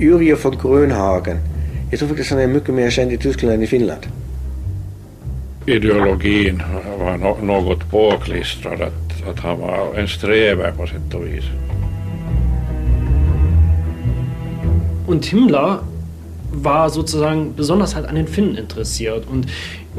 [0.00, 1.38] Yrje von Grönhagen,
[1.90, 4.06] jag tror faktiskt han är mycket mer känd i Tyskland än i Finland.
[5.66, 6.62] Ideologin
[6.98, 11.44] var något påklistrad, att, att han var en strävare på sätt och vis.
[15.06, 15.78] Und Himmler
[16.52, 19.24] war sozusagen besonders halt an den Finnen interessiert.
[19.30, 19.46] Und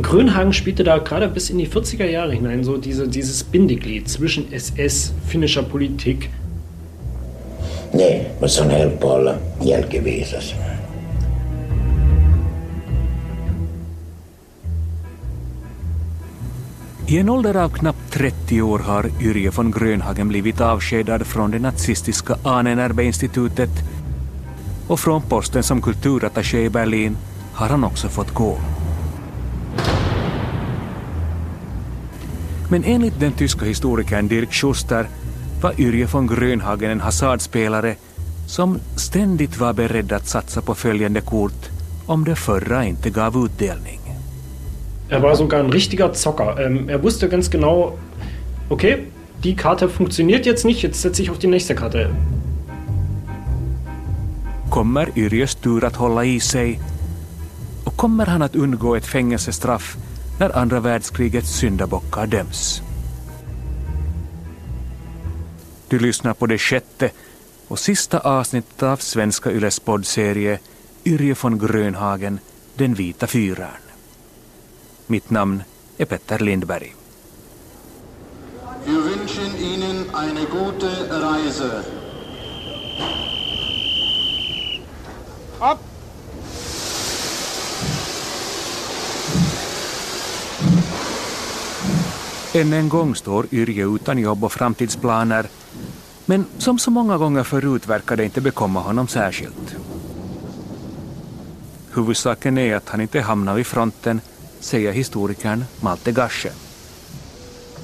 [0.01, 4.51] Grönhagen spielte da gerade bis in die 40er Jahre hinein so diese, dieses Bindeglied zwischen
[4.53, 6.29] SS, finnischer Politik.
[7.93, 10.53] Nej, men se on helppo olla jälkiviisas.
[17.07, 21.59] I en ålder av knappt 30 år har Yrje von Grönhagen blivit avskedad från det
[21.59, 23.69] nazistiska Ahnenerbe-institutet
[24.87, 27.17] och från posten som kulturattaché i Berlin
[27.53, 28.57] har han också fått gå.
[32.69, 35.07] Men enligt den tyska historikern Dirk Schuster
[35.63, 37.95] var Yrje von Grönhagen en hasardspelare
[38.47, 41.69] som ständigt var beredd att satsa på följande kort
[42.05, 43.99] om det förra inte gav utdelning.
[45.09, 46.65] Er war sogar ein richtiger Zocker.
[46.65, 47.97] Ähm, er wusste ganz genau,
[48.69, 48.97] okay,
[49.43, 52.09] die Karte funktioniert jetzt nicht, jetzt setze ich auf die nächste Karte.
[54.69, 56.79] Kommer Yrjes tur att hålla i sig?
[57.83, 59.97] Och kommer han att undgå ett fängelsestraff
[60.39, 62.81] när andra världskrigets syndabockar döms?
[65.91, 67.11] Du lyssnar på det sjätte
[67.67, 70.59] och sista avsnittet av Svenska Yles poddserie
[71.05, 72.39] Yrje von Grönhagen,
[72.75, 73.81] Den vita fyran.
[75.07, 75.63] Mitt namn
[75.97, 76.95] är Petter Lindberg.
[78.85, 81.83] Wir wünschen Ihnen eine gute Reise.
[85.59, 85.77] Ab!
[92.53, 95.47] Än en gång står Yrje utan jobb och framtidsplaner.
[96.31, 99.75] Men som så många gånger förut verkar det inte bekomma honom särskilt.
[101.93, 104.21] Huvudsaken är att han inte hamnar vid fronten,
[104.59, 106.49] säger historikern Malte Gasche.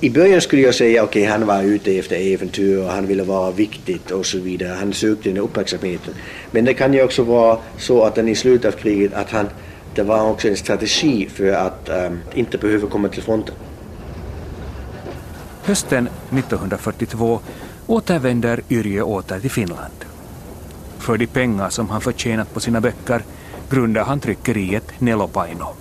[0.02, 3.24] I början skulle jag säga okej, okay, han var ute efter äventyr och han ville
[3.24, 4.74] vara viktigt och så vidare.
[4.74, 6.14] Han sökte den uppmärksamheten.
[6.52, 9.50] Men det kan ju också vara så att den i slutet av kriget, att han,
[9.96, 13.56] det var också en strategi för att um, inte behöva komma till fronten.
[15.64, 17.40] Hösten 1942
[17.88, 20.06] återvänder Yrje åter till Finland.
[21.00, 23.24] För de pengar som han förtjänat på sina böcker
[23.70, 25.76] grundar han tryckeriet Nelopaino.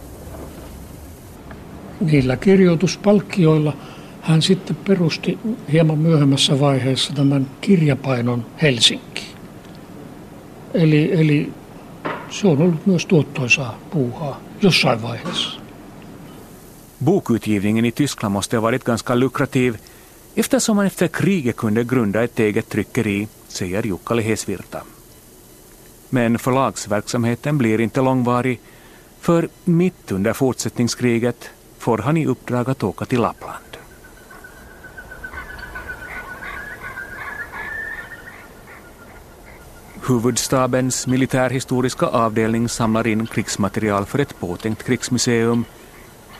[2.00, 3.72] Niillä kirjoituspalkkioilla
[4.20, 5.38] hän sitten perusti
[5.72, 9.26] hieman myöhemmässä vaiheessa tämän kirjapainon Helsinki.
[10.74, 11.52] Eli, eli
[12.30, 15.60] se on ollut myös tuottoisaa puuhaa jossain vaiheessa.
[17.04, 19.74] Bokutgivningen i Tyskland måste ha varit ganska lukrativ
[20.38, 24.82] eftersom man efter kriget kunde grunda ett eget tryckeri, säger Jukkali Hesvirta.
[26.08, 28.60] Men förlagsverksamheten blir inte långvarig
[29.20, 33.76] för mitt under fortsättningskriget får han i uppdrag att åka till Lappland.
[40.08, 45.64] Huvudstabens militärhistoriska avdelning samlar in krigsmaterial för ett påtänkt krigsmuseum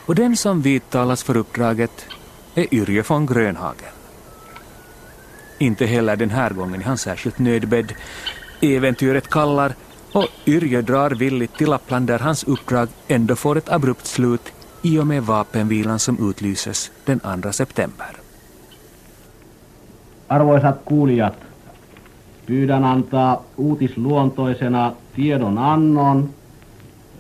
[0.07, 2.07] och den som vidtalas för uppdraget
[2.57, 3.93] är Yrje von Grönhagen.
[5.59, 7.93] Inte heller den här gången är han särskilt nödbedd.
[8.61, 9.75] Äventyret kallar
[10.13, 14.53] och Yrje drar villigt till Lappland där hans uppdrag ändå får ett abrupt slut
[14.83, 18.07] i och med vapenvilan som utlyses den 2 september.
[20.29, 21.35] Arvoisat kuulijat,
[22.47, 26.35] pyydän antaa uutisluontoisena tiedonannon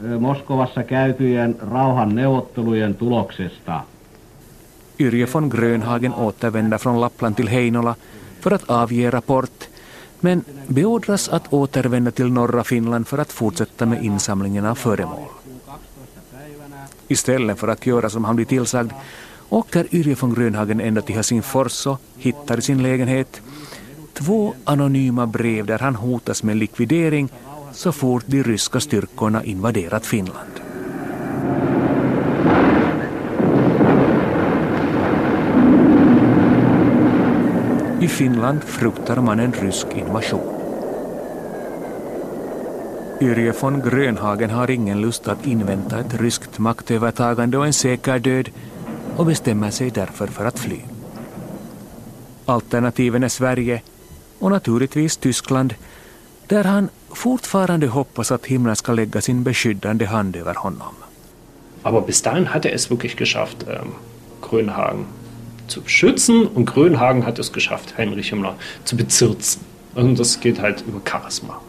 [0.04, 3.80] eh, Moskovassa käytyjen rauhanneuvottelujen tuloksesta.
[4.98, 7.94] Yrje von Grönhagen återvänder från Lappland till Heinola
[8.40, 9.68] för att avge rapport
[10.20, 15.28] men beordras att återvända till norra Finland för att fortsätta med insamlingen av föremål.
[17.08, 18.92] Istället för att göra som han blir tillsagd
[19.48, 23.40] åker Yrje von Grönhagen ända till Helsingfors och hittar i sin lägenhet
[24.12, 27.28] två anonyma brev där han hotas med likvidering
[27.72, 30.55] så fort de ryska styrkorna invaderat Finland.
[38.06, 40.40] I Finland fruktar man en rysk invasion.
[43.20, 48.50] Yrje von Grönhagen har ingen lust att invänta ett ryskt maktövertagande och en säker död
[49.16, 50.76] och bestämmer sig därför för att fly.
[52.44, 53.82] Alternativen är Sverige
[54.38, 55.74] och naturligtvis Tyskland
[56.46, 60.94] där han fortfarande hoppas att himlen ska lägga sin beskyddande hand över honom.
[61.82, 63.94] Aber bis dahin hat es wirklich geschafft, ähm,
[64.50, 65.04] Grönhagen
[65.68, 68.54] zu beschützen und Grönhagen hat es geschafft, Heinrich Himmler
[68.84, 69.60] zu bezirzen.
[69.94, 71.60] Und das geht halt über Charisma.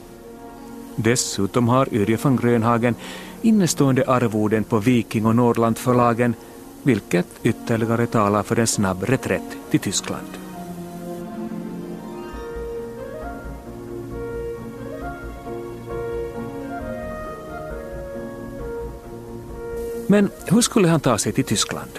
[0.98, 2.96] Dessutom har Yrje von Grönhagen
[3.42, 6.36] innestående arvoden på Viking och Norrlandförlagen
[6.84, 10.28] vilket ytterligare talar för en snabb reträtt till Tyskland.
[20.08, 21.92] Men hur skulle han ta sig till Tyskland?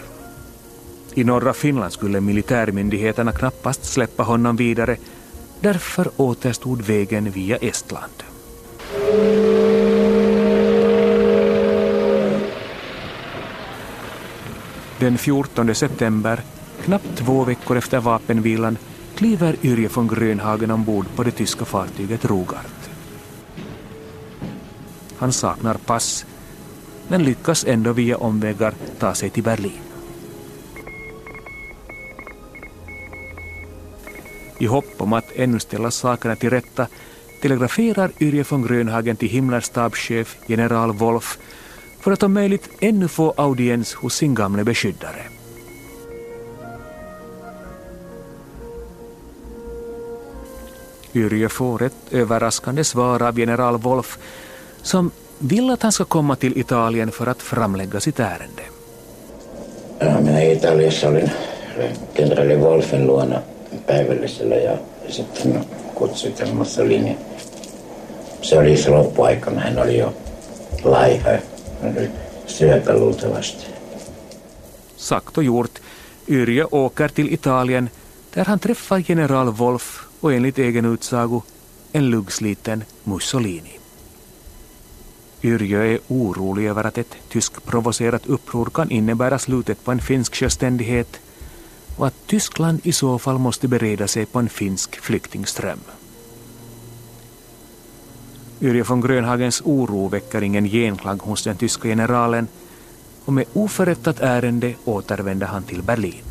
[1.19, 4.97] I norra Finland skulle militärmyndigheterna knappast släppa honom vidare.
[5.61, 8.13] Därför återstod vägen via Estland.
[14.99, 16.41] Den 14 september,
[16.85, 18.79] knappt två veckor efter vapenvilan,
[19.17, 22.91] kliver Yrje von Grönhagen ombord på det tyska fartyget Rogart.
[25.17, 26.27] Han saknar pass,
[27.09, 29.88] men lyckas ändå via omvägar ta sig till Berlin.
[34.59, 36.87] I hopp om att ännu ställa sakerna till rätta
[37.43, 41.39] telegraferar Yrje von Grönhagen till Himmlerstabschef general Wolf
[42.01, 45.23] för att om möjligt ännu få audiens hos sin gamle beskyddare.
[51.15, 54.19] Yrje får ett överraskande svar av general Wolf
[54.83, 58.63] som vill att han ska komma till Italien för att framlägga sitt ärende.
[59.99, 61.31] Ja, minä Italiassa olin
[62.15, 63.43] kenraali Wolfen luona
[63.89, 65.65] päivällisellä ja sitten
[65.95, 67.19] kutsuin Mussolini.
[68.43, 70.15] Se oli se loppuaikana, hän oli jo
[70.85, 71.31] laiha,
[72.47, 73.67] syöpä luultavasti.
[74.97, 75.79] Sagt och gjort,
[76.29, 77.91] Yrje åker till Italien
[78.35, 81.43] där han träffar general Wolf och enligt egen utsago
[81.93, 83.79] en luggsliten Mussolini.
[85.43, 91.21] Yrjö är orolig över att ett tyskprovocerat uppror kan innebära slutet på en finsk självständighet
[91.99, 95.79] och att Tyskland i så fall måste bereda sig på en finsk flyktingström.
[98.61, 102.49] Yrje von Grönhagens oro väcker ingen genklang hos den tyska generalen
[103.25, 106.25] och med oförrättat ärende återvänder han till Berlin.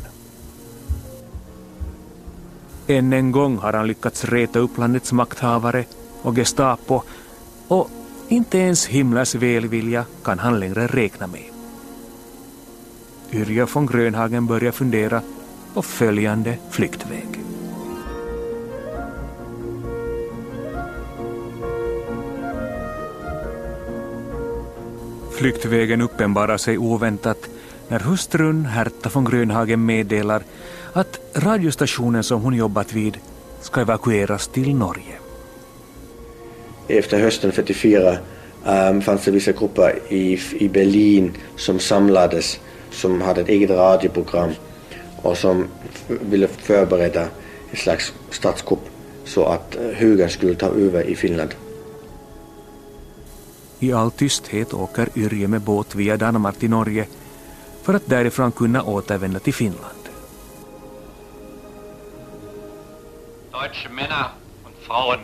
[2.86, 5.84] Än en gång har han lyckats reta upp landets makthavare
[6.22, 7.02] och Gestapo
[7.68, 7.90] och
[8.28, 11.50] inte ens himlens välvilja kan han längre räkna med.
[13.32, 15.22] Yrje von Grönhagen börjar fundera
[15.74, 17.26] och följande flyktväg.
[25.38, 27.48] Flyktvägen uppenbarar sig oväntat
[27.88, 30.42] när hustrun Herta von Grönhagen meddelar
[30.92, 33.18] att radiostationen som hon jobbat vid
[33.60, 35.18] ska evakueras till Norge.
[36.88, 38.18] Efter hösten 44 um,
[38.66, 42.60] ehm, fanns det vissa grupper i, i Berlin som samlades,
[42.90, 44.50] som hade ett eget radioprogram
[45.22, 45.68] och som
[46.08, 47.28] ville förbereda
[47.72, 48.88] ett slags statskupp
[49.24, 51.54] så att högern skulle ta över i Finland.
[53.78, 57.06] I all tysthet åker Yrje med båt via Danmark till Norge
[57.82, 59.98] för att därifrån kunna återvända till Finland.
[63.52, 64.26] Deutsche Männer
[64.64, 65.20] und Frauen,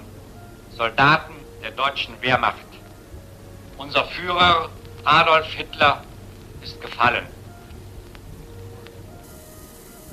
[0.77, 2.67] Soldaten der deutschen Wehrmacht.
[3.79, 4.69] Unser Führer
[5.05, 5.97] Adolf Hitler
[6.63, 7.25] ist gefallen.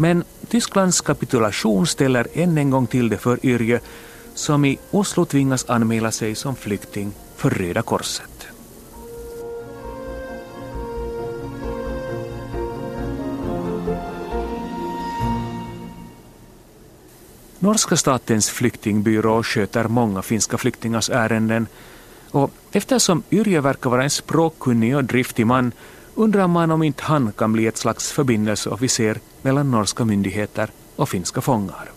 [0.01, 3.79] Men Tysklands kapitulation ställer än en gång till det för Yrje
[4.33, 8.47] som i Oslo tvingas anmäla sig som flykting för Röda Korset.
[17.59, 21.67] Norska statens flyktingbyrå sköter många finska flyktingars ärenden
[22.31, 25.71] och eftersom Yrje verkar vara en språkkunnig och driftig man
[26.15, 31.41] undrar man om inte han kan bli ett slags förbindelseofficer mellan norska myndigheter och finska
[31.41, 31.91] fångar.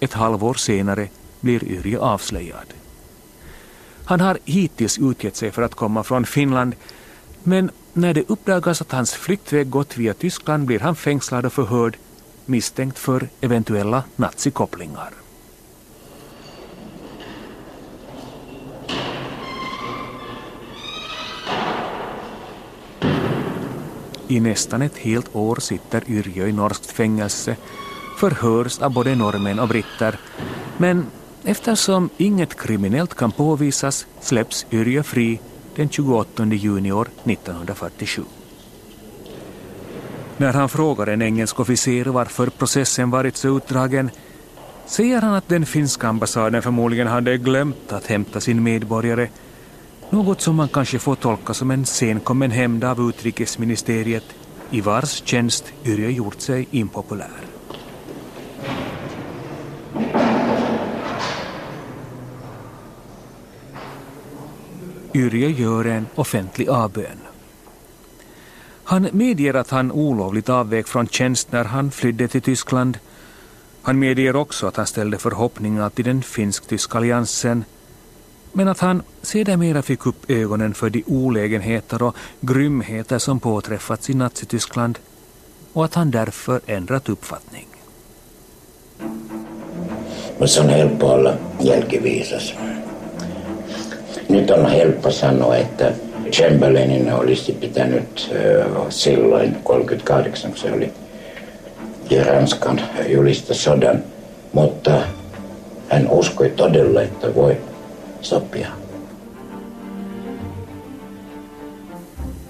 [0.00, 1.08] Ett halvår senare
[1.40, 2.74] blir Yrje avslöjad.
[4.04, 6.74] Han har hittills utgett sig för att komma från Finland
[7.42, 11.96] men när det uppdagas att hans flyktväg gått via Tyskland blir han fängslad och förhörd
[12.46, 15.10] misstänkt för eventuella nazikopplingar.
[24.28, 27.56] I nästan ett helt år sitter Yrjö i norskt fängelse,
[28.18, 30.18] förhörs av både norrmän och britter,
[30.76, 31.06] men
[31.44, 35.40] eftersom inget kriminellt kan påvisas släpps Yrjö fri
[35.76, 38.22] den 28 juni år 1947.
[40.36, 44.10] När han frågar en engelsk officer varför processen varit så utdragen
[44.86, 49.28] säger han att den finska ambassaden förmodligen hade glömt att hämta sin medborgare
[50.10, 54.24] något som man kanske får tolka som en senkommen hämnd av utrikesministeriet
[54.70, 57.30] i vars tjänst Yrjö gjort sig impopulär.
[65.14, 67.18] Yrjö gör en offentlig avbön.
[68.84, 72.98] Han medger att han olovligt avvek från tjänst när han flydde till Tyskland.
[73.82, 77.64] Han medger också att han ställde förhoppningar till den finsk-tyska alliansen
[78.58, 84.14] men att han sedermera fick upp ögonen för de olägenheter och grymheter som påträffats i
[84.14, 84.98] Nazityskland
[85.72, 87.66] och att han därför ändrat uppfattning.
[90.38, 92.54] Mutta se on helppo olla jälkiviisas.
[94.28, 95.92] Nyt on helppo sanoa, että
[96.32, 98.30] Chamberlainin olisi pitänyt
[98.88, 100.92] silloin 38, kun se oli
[102.10, 104.02] ja Ranskan julista sodan,
[104.52, 105.02] mutta
[105.88, 107.56] hän uskoi todella, että voi
[108.20, 108.68] sopia.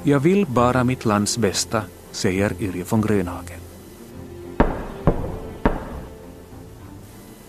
[0.02, 3.60] Jag vill bara mitt lands bästa, säger Yrje von Grönhagen.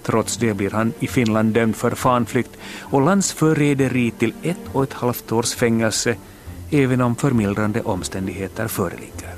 [0.04, 4.94] Trots det blir han i Finland dömd för fanflykt och landsförräderi till ett och ett
[4.94, 6.16] halvt års fängelse
[6.72, 9.29] även om förmildrande omständigheter föreligger.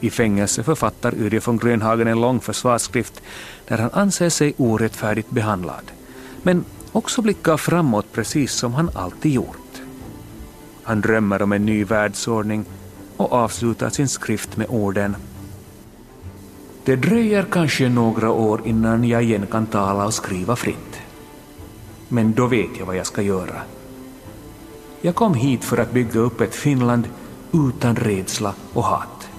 [0.00, 3.22] I fängelse författar Yrje von Grönhagen en lång försvarsskrift
[3.68, 5.90] där han anser sig orättfärdigt behandlad,
[6.42, 9.82] men också blickar framåt precis som han alltid gjort.
[10.82, 12.64] Han drömmer om en ny världsordning
[13.16, 15.16] och avslutar sin skrift med orden
[16.84, 21.00] Det dröjer kanske några år innan jag igen kan tala och skriva fritt.
[22.08, 23.62] Men då vet jag vad jag ska göra.
[25.00, 27.08] Jag kom hit för att bygga upp ett Finland
[27.52, 29.29] utan rädsla och hat.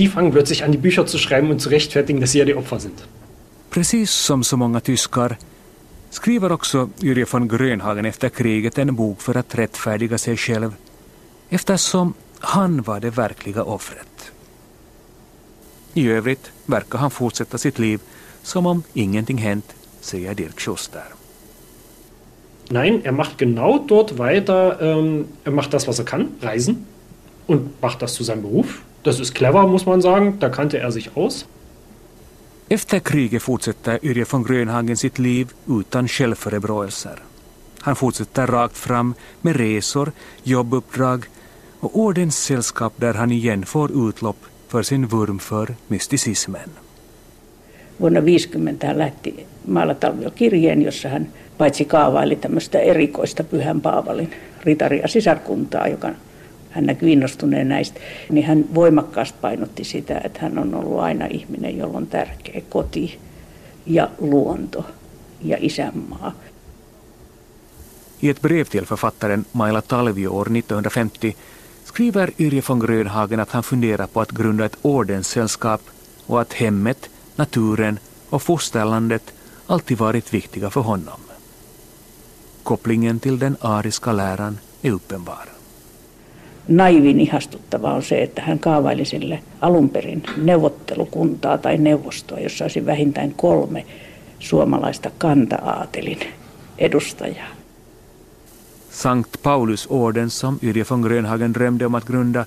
[0.00, 2.54] Die fangen plötzlich an, die Bücher zu schreiben und zu rechtfertigen, dass sie ja die
[2.54, 2.98] Opfer sind.
[3.70, 5.36] Precis som så många tyskar
[6.10, 10.74] skriver också Yrje von Grönhagen efter kriget en bok för att rättfärdiga sig själv
[11.50, 14.32] eftersom han var det verkliga offret.
[15.94, 18.00] I övrigt verkar han fortsätta sitt liv
[18.42, 21.04] som om ingenting hänt, säger Dirk Schuster.
[22.70, 24.80] Nein, er macht genau dort weiter.
[24.80, 26.86] Ähm, er macht das, was er kann, reisen
[27.46, 28.82] und macht das zu seinem Beruf.
[29.02, 30.38] Das ist clever, muss man sagen.
[30.40, 31.46] Da kannte er sich aus.
[32.68, 37.18] Efter kriget fortsätter Yrje von Grönhagen sitt liv utan självförebråelser.
[37.80, 40.12] Han fortsätter rakt fram med resor,
[40.44, 41.24] jobbuppdrag
[41.80, 44.36] och ordenssällskap där han igen får utlopp
[44.68, 46.70] för sin vurm för mysticismen.
[48.00, 51.28] Vuonna 50 hän lähti maalatalvio kirjeen, jossa hän
[51.58, 54.30] paitsi kaavaili tämmöistä erikoista Pyhän Paavalin
[54.64, 56.08] ritaria sisarkuntaa, joka
[56.70, 58.00] hän näkyi innostuneen näistä,
[58.30, 63.18] niin hän voimakkaasti painotti sitä, että hän on ollut aina ihminen, jolla on tärkeä koti
[63.86, 64.86] ja luonto
[65.42, 66.32] ja isänmaa.
[68.22, 71.36] I ett brev till författaren Maila Talvio år 1950
[71.84, 75.80] skriver Yrje von Grönhagen att han funderar på att grunda ett ordenssällskap
[76.26, 77.98] och att hemmet, naturen
[78.30, 79.34] och fosterlandet
[79.66, 81.20] alltid varit viktiga för honom.
[82.62, 85.59] Kopplingen till den ariska läran är uppenbar.
[86.70, 92.86] Naivin ihastuttavaa on se, että hän kaavaili sille alun perin neuvottelukuntaa tai neuvostoa, jossa olisi
[92.86, 93.86] vähintään kolme
[94.38, 96.20] suomalaista kanta-aatelin
[96.78, 97.48] edustajaa.
[98.90, 102.44] Sankt Paulusorden som Yrje von Grönhagen drömde om att grunda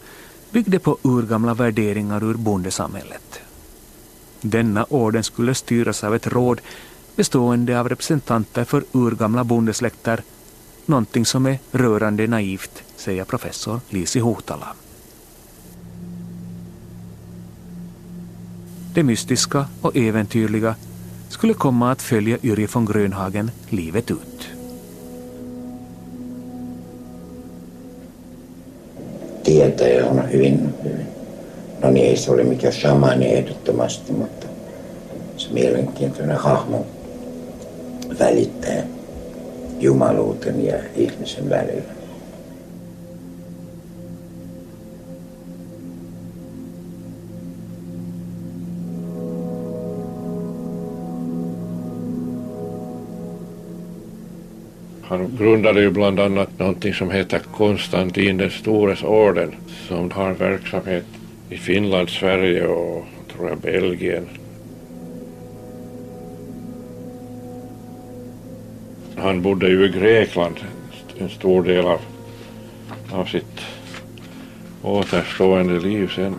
[0.53, 3.41] byggde på urgamla värderingar ur bondesamhället.
[4.51, 6.61] Denna orden skulle styras av ett råd
[7.15, 10.21] bestående av representanter för urgamla bondesläkter,
[10.87, 14.67] någonting som är rörande naivt, säger professor Lisi Hotala.
[18.93, 20.75] Det mystiska och äventyrliga
[21.29, 24.47] skulle komma att följa Yrje von Grönhagen livet ut.
[29.43, 31.07] Tietäjä on hyvin, hyvin,
[31.81, 34.47] no niin ei se ole mikään shamani ehdottomasti, mutta
[35.37, 36.85] se mielenkiintoinen hahmo
[38.19, 38.92] välittää
[39.83, 41.93] jumaluuten ja ihmisen välillä.
[55.01, 59.55] Han grundade ju bland annat någonting som heter Konstantin den stores orden
[59.87, 61.05] som har verksamhet
[61.49, 64.27] i Finland, Sverige och tror jag Belgien.
[69.23, 70.55] Han bodde ju i Grekland
[71.17, 71.99] en stor del av,
[73.11, 73.61] av sitt
[74.81, 76.35] återstående liv sen.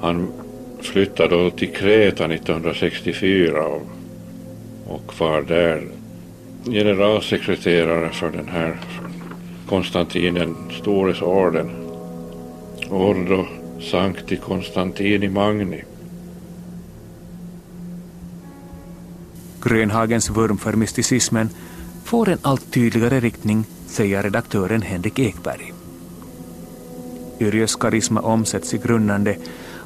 [0.00, 0.32] Han
[0.80, 3.82] flyttade då till Kreta 1964 och,
[4.86, 5.82] och var där
[6.64, 8.76] generalsekreterare för den här
[9.68, 11.70] Konstantin den stores orden.
[12.90, 13.46] Ordo
[13.80, 15.82] Sancti Constantini Magni.
[19.62, 21.50] Grönhagens vurm för mysticismen
[22.04, 25.72] får en allt tydligare riktning, säger redaktören Henrik Ekberg.
[27.40, 29.36] Yrjös karisma omsätts i grundande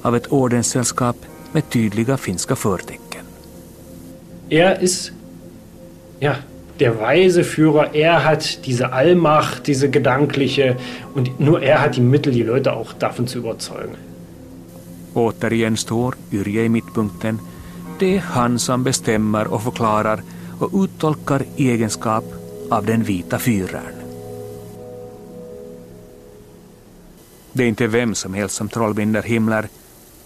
[0.02, 1.16] av ett ordenssällskap
[1.52, 3.24] med tydliga finska förtecken.
[4.48, 5.12] Er ist,
[6.20, 6.34] ja,
[6.78, 10.76] der weise Führer, er hat diese Allmacht, diese gedankliche,
[11.14, 13.96] und nur er hat die Mittel, die Leute auch davon zu überzeugen.
[15.14, 17.40] Återigen står Yrje i mittpunkten.
[17.98, 20.22] Det är han som bestämmer och förklarar
[20.60, 22.24] och uttolkar i egenskap
[22.70, 23.94] av den vita fyraren.
[27.52, 29.68] Det är inte vem som helst som trollbinder himlar,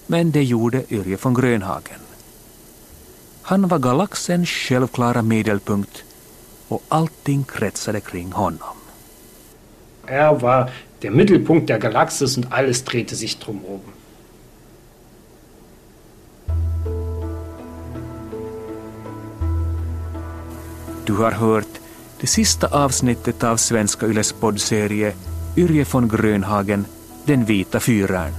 [0.07, 2.01] men det gjorde Yrje von Grönhagen.
[3.43, 6.05] Han var galaxens självklara medelpunkt
[6.69, 8.77] och allting kretsade kring honom.
[10.07, 10.71] Er war
[11.03, 14.00] der Mittelpunkt der Galaxis und alles drehte sich drumherum.
[21.11, 21.81] Du har hört
[22.21, 25.13] det sista avsnittet av Svenska Yles poddserie
[25.57, 26.85] Yrje von Grönhagen,
[27.25, 28.35] Den vita fyraren.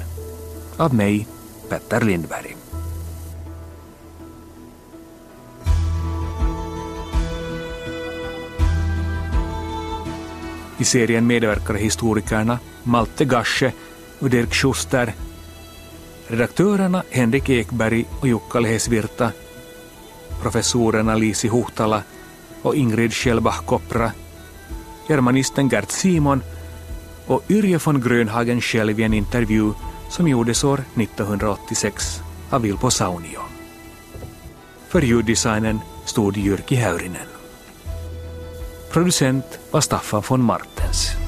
[0.77, 1.27] Av mig,
[1.69, 2.55] Petter Lindberg.
[10.77, 13.71] I serien medverkar historikerna Malte Gasche
[14.19, 15.13] och Dirk Schuster,
[16.27, 19.31] redaktörerna Henrik Ekberg och Jukka Lehesvirta,
[20.41, 22.03] professorerna Lisi Huhtala
[22.61, 24.11] och Ingrid Schellbach Kopra,
[25.07, 26.43] germanisten Gert Simon
[27.25, 29.73] och Yrje von Grönhagen själv i en intervju
[30.09, 33.41] som gjordes år 1986 av Vilpo Saunio.
[34.87, 37.27] För ljuddesignen stod Jyrki Häyrinen.
[38.91, 41.20] Producent var Staffan von Martens.